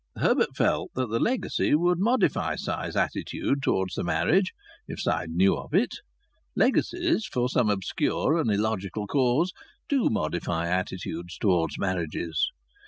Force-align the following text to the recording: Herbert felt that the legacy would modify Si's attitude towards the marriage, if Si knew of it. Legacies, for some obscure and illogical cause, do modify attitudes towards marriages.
Herbert 0.17 0.55
felt 0.55 0.89
that 0.95 1.09
the 1.11 1.19
legacy 1.19 1.75
would 1.75 1.99
modify 1.99 2.55
Si's 2.55 2.95
attitude 2.95 3.61
towards 3.61 3.93
the 3.93 4.03
marriage, 4.03 4.51
if 4.87 4.99
Si 4.99 5.27
knew 5.27 5.55
of 5.55 5.75
it. 5.75 5.93
Legacies, 6.55 7.27
for 7.31 7.47
some 7.47 7.69
obscure 7.69 8.35
and 8.39 8.49
illogical 8.49 9.05
cause, 9.05 9.53
do 9.87 10.09
modify 10.09 10.67
attitudes 10.67 11.37
towards 11.37 11.77
marriages. 11.77 12.49